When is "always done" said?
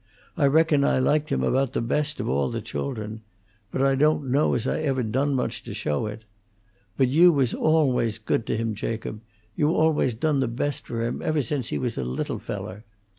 9.75-10.39